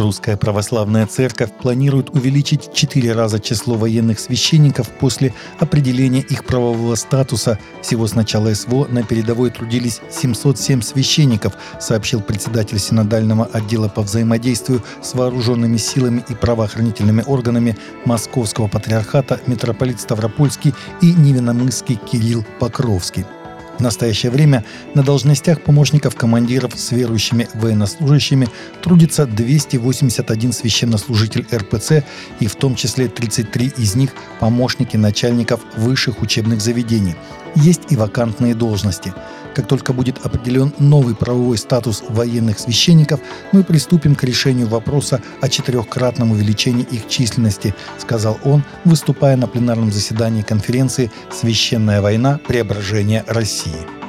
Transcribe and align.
Русская 0.00 0.38
православная 0.38 1.06
церковь 1.06 1.50
планирует 1.52 2.08
увеличить 2.08 2.68
в 2.68 2.74
четыре 2.74 3.12
раза 3.12 3.38
число 3.38 3.74
военных 3.74 4.18
священников 4.18 4.88
после 4.88 5.34
определения 5.58 6.20
их 6.20 6.46
правового 6.46 6.94
статуса. 6.94 7.58
Всего 7.82 8.06
с 8.06 8.14
начала 8.14 8.54
СВО 8.54 8.86
на 8.86 9.02
передовой 9.02 9.50
трудились 9.50 10.00
707 10.10 10.80
священников, 10.80 11.52
сообщил 11.80 12.22
председатель 12.22 12.78
Синодального 12.78 13.44
отдела 13.44 13.88
по 13.88 14.00
взаимодействию 14.00 14.82
с 15.02 15.14
вооруженными 15.14 15.76
силами 15.76 16.24
и 16.30 16.34
правоохранительными 16.34 17.22
органами 17.26 17.76
Московского 18.06 18.68
патриархата 18.68 19.38
митрополит 19.46 20.00
Ставропольский 20.00 20.72
и 21.02 21.12
Невиномысский 21.12 21.96
Кирилл 21.96 22.42
Покровский. 22.58 23.26
В 23.80 23.82
настоящее 23.82 24.30
время 24.30 24.62
на 24.92 25.02
должностях 25.02 25.62
помощников 25.62 26.14
командиров 26.14 26.74
с 26.76 26.92
верующими 26.92 27.48
военнослужащими 27.54 28.46
трудится 28.82 29.24
281 29.24 30.52
священнослужитель 30.52 31.46
РПЦ 31.50 32.04
и 32.40 32.46
в 32.46 32.56
том 32.56 32.74
числе 32.74 33.08
33 33.08 33.72
из 33.78 33.94
них 33.94 34.10
помощники 34.38 34.98
начальников 34.98 35.60
высших 35.78 36.20
учебных 36.20 36.60
заведений. 36.60 37.14
Есть 37.54 37.80
и 37.88 37.96
вакантные 37.96 38.54
должности– 38.54 39.14
как 39.54 39.66
только 39.66 39.92
будет 39.92 40.24
определен 40.24 40.72
новый 40.78 41.14
правовой 41.14 41.58
статус 41.58 42.02
военных 42.08 42.58
священников, 42.58 43.20
мы 43.52 43.64
приступим 43.64 44.14
к 44.14 44.24
решению 44.24 44.68
вопроса 44.68 45.20
о 45.40 45.48
четырехкратном 45.48 46.32
увеличении 46.32 46.86
их 46.90 47.08
численности, 47.08 47.74
сказал 47.98 48.38
он, 48.44 48.64
выступая 48.84 49.36
на 49.36 49.46
пленарном 49.46 49.92
заседании 49.92 50.42
конференции 50.42 51.10
«Священная 51.30 52.00
война. 52.00 52.40
Преображение 52.46 53.24
России». 53.26 53.99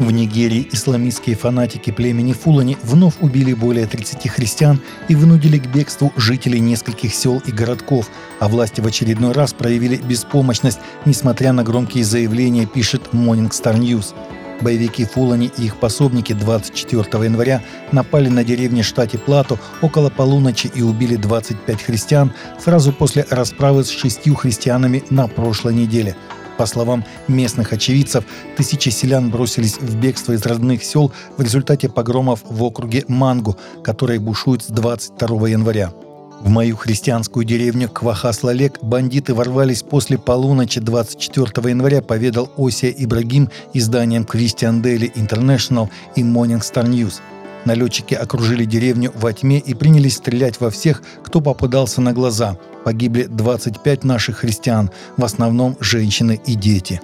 В 0.00 0.10
Нигерии 0.10 0.68
исламистские 0.72 1.36
фанатики 1.36 1.92
племени 1.92 2.32
Фулани 2.32 2.76
вновь 2.82 3.14
убили 3.20 3.54
более 3.54 3.86
30 3.86 4.28
христиан 4.28 4.80
и 5.06 5.14
вынудили 5.14 5.58
к 5.58 5.68
бегству 5.68 6.12
жителей 6.16 6.58
нескольких 6.58 7.14
сел 7.14 7.40
и 7.46 7.52
городков, 7.52 8.10
а 8.40 8.48
власти 8.48 8.80
в 8.80 8.86
очередной 8.86 9.32
раз 9.32 9.52
проявили 9.52 9.96
беспомощность, 9.96 10.80
несмотря 11.04 11.52
на 11.52 11.62
громкие 11.62 12.02
заявления, 12.02 12.66
пишет 12.66 13.02
Morning 13.12 13.50
Star 13.50 13.78
News. 13.78 14.14
Боевики 14.60 15.04
Фулани 15.04 15.52
и 15.58 15.66
их 15.66 15.76
пособники 15.76 16.32
24 16.32 17.24
января 17.24 17.62
напали 17.92 18.28
на 18.28 18.42
деревни 18.42 18.82
штате 18.82 19.18
Плато 19.18 19.58
около 19.80 20.10
полуночи 20.10 20.70
и 20.74 20.82
убили 20.82 21.14
25 21.14 21.82
христиан 21.82 22.32
сразу 22.58 22.92
после 22.92 23.26
расправы 23.30 23.84
с 23.84 23.90
шестью 23.90 24.34
христианами 24.34 25.04
на 25.10 25.28
прошлой 25.28 25.74
неделе– 25.74 26.16
по 26.56 26.66
словам 26.66 27.04
местных 27.28 27.72
очевидцев, 27.72 28.24
тысячи 28.56 28.88
селян 28.88 29.30
бросились 29.30 29.78
в 29.78 29.96
бегство 29.96 30.32
из 30.32 30.44
родных 30.46 30.84
сел 30.84 31.12
в 31.36 31.42
результате 31.42 31.88
погромов 31.88 32.40
в 32.44 32.62
округе 32.62 33.04
Мангу, 33.08 33.56
который 33.82 34.18
бушует 34.18 34.62
с 34.62 34.66
22 34.66 35.48
января. 35.48 35.92
В 36.40 36.48
мою 36.48 36.76
христианскую 36.76 37.46
деревню 37.46 37.88
Квахас-Лалек 37.88 38.82
бандиты 38.82 39.34
ворвались 39.34 39.82
после 39.82 40.18
полуночи 40.18 40.80
24 40.80 41.70
января, 41.70 42.02
поведал 42.02 42.50
Осия 42.58 42.90
Ибрагим 42.90 43.48
изданием 43.72 44.24
Christian 44.24 44.82
Daily 44.82 45.10
International 45.14 45.88
и 46.16 46.22
Morning 46.22 46.60
Star 46.60 46.86
News– 46.86 47.20
Налетчики 47.64 48.14
окружили 48.14 48.64
деревню 48.64 49.12
во 49.14 49.32
тьме 49.32 49.58
и 49.58 49.74
принялись 49.74 50.16
стрелять 50.16 50.60
во 50.60 50.70
всех, 50.70 51.02
кто 51.22 51.40
попадался 51.40 52.00
на 52.00 52.12
глаза. 52.12 52.58
Погибли 52.84 53.24
25 53.24 54.04
наших 54.04 54.38
христиан, 54.38 54.90
в 55.16 55.24
основном 55.24 55.76
женщины 55.80 56.40
и 56.46 56.54
дети. 56.54 57.00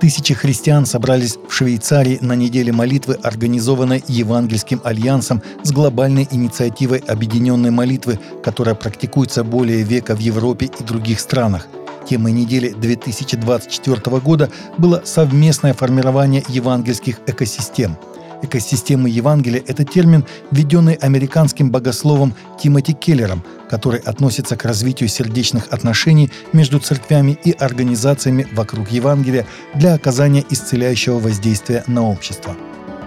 Тысячи 0.00 0.34
христиан 0.34 0.86
собрались 0.86 1.36
в 1.48 1.52
Швейцарии 1.52 2.18
на 2.20 2.34
неделе 2.34 2.72
молитвы, 2.72 3.18
организованной 3.22 4.02
Евангельским 4.06 4.80
альянсом 4.84 5.42
с 5.62 5.72
глобальной 5.72 6.26
инициативой 6.30 6.98
объединенной 6.98 7.70
молитвы, 7.70 8.18
которая 8.42 8.74
практикуется 8.74 9.44
более 9.44 9.82
века 9.82 10.14
в 10.14 10.18
Европе 10.18 10.70
и 10.78 10.84
других 10.84 11.20
странах. 11.20 11.68
Темой 12.08 12.32
недели 12.32 12.70
2024 12.70 14.18
года 14.20 14.50
было 14.76 15.02
совместное 15.04 15.72
формирование 15.72 16.42
евангельских 16.48 17.20
экосистем– 17.26 17.96
Экосистемы 18.44 19.08
Евангелия– 19.08 19.62
это 19.66 19.84
термин, 19.84 20.26
введенный 20.50 20.94
американским 20.94 21.70
богословом 21.70 22.34
Тимоти 22.62 22.92
Келлером, 22.92 23.42
который 23.70 24.00
относится 24.00 24.54
к 24.54 24.66
развитию 24.66 25.08
сердечных 25.08 25.68
отношений 25.70 26.30
между 26.52 26.78
церквями 26.78 27.38
и 27.42 27.52
организациями 27.52 28.46
вокруг 28.52 28.90
Евангелия 28.90 29.46
для 29.74 29.94
оказания 29.94 30.44
исцеляющего 30.50 31.18
воздействия 31.18 31.84
на 31.86 32.06
общество. 32.06 32.54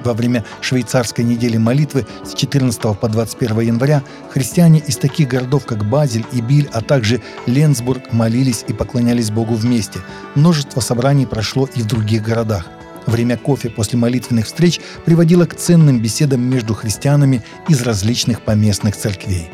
Во 0.04 0.14
время 0.14 0.44
швейцарской 0.62 1.24
недели 1.24 1.58
молитвы 1.58 2.08
с 2.26 2.34
14 2.34 2.98
по 3.00 3.08
21 3.08 3.60
января 3.60 4.02
христиане 4.32 4.80
из 4.80 4.98
таких 4.98 5.28
городов, 5.28 5.68
как 5.68 5.88
Базель 5.88 6.26
и 6.32 6.42
Биль, 6.42 6.68
а 6.74 6.82
также 6.82 7.22
Ленсбург 7.46 8.12
молились 8.12 8.66
и 8.68 8.74
поклонялись 8.74 9.30
Богу 9.30 9.54
вместе. 9.54 10.00
Множество 10.34 10.80
собраний 10.80 11.28
прошло 11.28 11.70
и 11.76 11.84
в 11.84 11.86
других 11.86 12.24
городах. 12.24 12.66
Время 13.08 13.38
кофе 13.38 13.70
после 13.70 13.98
молитвенных 13.98 14.46
встреч 14.46 14.82
приводило 15.06 15.46
к 15.46 15.56
ценным 15.56 16.00
беседам 16.02 16.42
между 16.42 16.76
христианами 16.76 17.42
из 17.70 17.82
различных 17.82 18.42
поместных 18.42 18.96
церквей. 18.98 19.50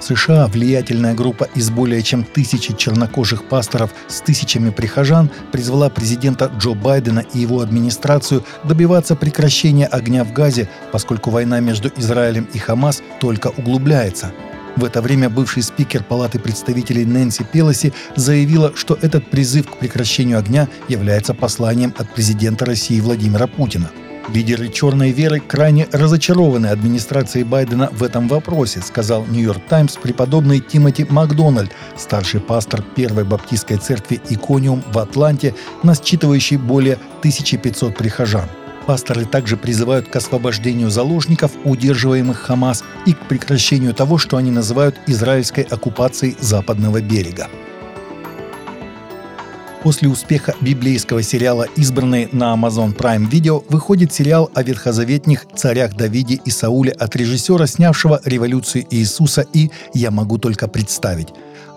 США 0.00 0.46
влиятельная 0.46 1.14
группа 1.14 1.48
из 1.54 1.70
более 1.70 2.02
чем 2.02 2.24
тысячи 2.24 2.74
чернокожих 2.74 3.48
пасторов 3.48 3.90
с 4.06 4.20
тысячами 4.20 4.70
прихожан 4.70 5.28
призвала 5.50 5.88
президента 5.90 6.52
Джо 6.58 6.74
Байдена 6.74 7.24
и 7.34 7.40
его 7.40 7.60
администрацию 7.60 8.44
добиваться 8.64 9.16
прекращения 9.16 9.86
огня 9.86 10.24
в 10.24 10.32
Газе, 10.32 10.68
поскольку 10.92 11.30
война 11.30 11.58
между 11.60 11.90
Израилем 11.96 12.48
и 12.52 12.58
Хамас 12.58 13.02
только 13.18 13.48
углубляется– 13.48 14.32
в 14.76 14.84
это 14.84 15.02
время 15.02 15.28
бывший 15.28 15.62
спикер 15.62 16.02
Палаты 16.04 16.38
представителей 16.38 17.04
Нэнси 17.04 17.44
Пелоси 17.44 17.92
заявила, 18.16 18.72
что 18.74 18.98
этот 19.00 19.30
призыв 19.30 19.70
к 19.70 19.76
прекращению 19.78 20.38
огня 20.38 20.68
является 20.88 21.34
посланием 21.34 21.94
от 21.98 22.12
президента 22.14 22.64
России 22.64 23.00
Владимира 23.00 23.46
Путина. 23.46 23.90
Лидеры 24.32 24.68
черной 24.68 25.10
веры 25.10 25.40
крайне 25.40 25.88
разочарованы 25.90 26.66
администрацией 26.66 27.44
Байдена 27.44 27.88
в 27.92 28.02
этом 28.02 28.28
вопросе, 28.28 28.82
сказал 28.82 29.24
Нью-Йорк 29.26 29.62
Таймс 29.68 29.96
преподобный 29.96 30.60
Тимоти 30.60 31.06
Макдональд, 31.08 31.72
старший 31.96 32.40
пастор 32.40 32.82
Первой 32.94 33.24
Баптистской 33.24 33.78
церкви 33.78 34.20
Икониум 34.28 34.84
в 34.92 34.98
Атланте, 34.98 35.54
насчитывающий 35.82 36.58
более 36.58 36.98
1500 37.20 37.96
прихожан. 37.96 38.48
Пасторы 38.88 39.26
также 39.26 39.58
призывают 39.58 40.08
к 40.08 40.16
освобождению 40.16 40.88
заложников, 40.88 41.52
удерживаемых 41.64 42.38
Хамас, 42.38 42.82
и 43.04 43.12
к 43.12 43.18
прекращению 43.28 43.92
того, 43.92 44.16
что 44.16 44.38
они 44.38 44.50
называют 44.50 44.98
израильской 45.06 45.64
оккупацией 45.64 46.36
западного 46.40 47.02
берега. 47.02 47.48
После 49.82 50.08
успеха 50.08 50.54
библейского 50.62 51.22
сериала 51.22 51.66
«Избранные» 51.76 52.30
на 52.32 52.54
Amazon 52.54 52.96
Prime 52.96 53.28
Video 53.28 53.62
выходит 53.68 54.14
сериал 54.14 54.50
о 54.54 54.62
ветхозаветних 54.62 55.46
царях 55.54 55.94
Давиде 55.94 56.40
и 56.42 56.50
Сауле 56.50 56.92
от 56.92 57.14
режиссера, 57.14 57.66
снявшего 57.66 58.22
«Революцию 58.24 58.86
Иисуса» 58.88 59.44
и 59.52 59.70
«Я 59.92 60.10
могу 60.10 60.38
только 60.38 60.66
представить». 60.66 61.28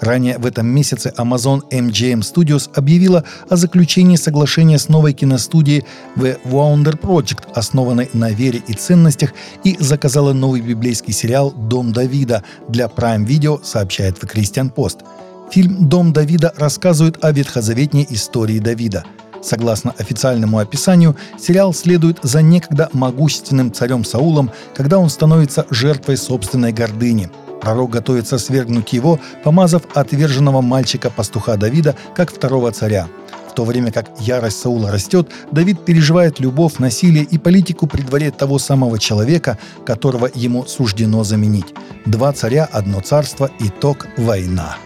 Ранее 0.02 0.40
в 0.40 0.48
этом 0.48 0.66
месяце 0.66 1.14
Amazon 1.16 1.62
MGM 1.70 2.22
Studios 2.22 2.70
объявила 2.74 3.24
о 3.50 3.56
заключении 3.56 4.16
соглашения 4.16 4.80
с 4.80 4.90
новой 4.90 5.14
киностудией 5.14 5.86
The 6.16 6.40
Wonder 6.44 7.00
Project, 7.00 7.44
основанной 7.54 8.10
на 8.14 8.32
вере 8.32 8.64
и 8.68 8.74
ценностях, 8.74 9.34
и 9.64 9.78
заказала 9.80 10.34
новый 10.34 10.62
библейский 10.62 11.14
сериал 11.14 11.52
«Дом 11.52 11.94
Давида» 11.94 12.44
для 12.68 12.88
Prime 12.88 13.28
Video, 13.28 13.64
сообщает 13.64 14.18
The 14.18 14.30
Christian 14.30 14.74
Post. 14.74 15.06
Фильм 15.52 15.88
«Дом 15.88 16.14
Давида» 16.14 16.54
рассказывает 16.58 17.24
о 17.24 17.32
ветхозаветней 17.32 18.08
истории 18.10 18.58
Давида– 18.58 19.06
Согласно 19.42 19.94
официальному 19.98 20.60
описанию, 20.60 21.16
сериал 21.40 21.74
следует 21.74 22.20
за 22.22 22.42
некогда 22.42 22.90
могущественным 22.94 23.74
царем 23.74 24.06
Саулом, 24.06 24.52
когда 24.76 25.00
он 25.00 25.10
становится 25.10 25.66
жертвой 25.72 26.18
собственной 26.18 26.72
гордыни. 26.72 27.30
Пророк 27.62 27.92
готовится 27.92 28.40
свергнуть 28.40 28.92
его, 28.92 29.20
помазав 29.44 29.84
отверженного 29.94 30.62
мальчика-пастуха 30.62 31.58
Давида 31.58 31.96
как 32.16 32.32
второго 32.34 32.72
царя. 32.72 33.08
В 33.50 33.54
то 33.54 33.66
время 33.66 33.92
как 33.92 34.10
ярость 34.20 34.60
Саула 34.62 34.92
растет, 34.92 35.30
Давид 35.52 35.84
переживает 35.86 36.40
любовь, 36.40 36.80
насилие 36.80 37.24
и 37.24 37.38
политику 37.38 37.86
при 37.86 38.02
дворе 38.02 38.32
того 38.32 38.60
самого 38.60 38.98
человека, 38.98 39.60
которого 39.86 40.30
ему 40.34 40.66
суждено 40.66 41.24
заменить. 41.24 41.74
Два 42.06 42.32
царя, 42.32 42.68
одно 42.72 43.02
царство, 43.02 43.52
итог– 43.60 44.08
война. 44.18 44.78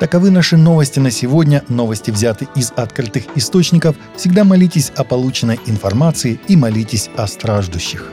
Таковы 0.00 0.32
наши 0.32 0.56
новости 0.56 0.98
на 0.98 1.12
сегодня. 1.12 1.62
Новости 1.68 2.10
взяты 2.10 2.48
из 2.56 2.72
открытых 2.74 3.24
источников. 3.36 3.94
Всегда 4.16 4.42
молитесь 4.42 4.90
о 4.96 5.04
полученной 5.04 5.60
информации 5.66 6.40
и 6.48 6.56
молитесь 6.56 7.08
о 7.16 7.28
страждущих. 7.28 8.10